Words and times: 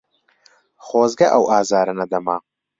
خۆزگە 0.87 1.27
ئەو 1.33 1.43
ئازارە 1.51 1.93
نەدەما. 2.01 2.37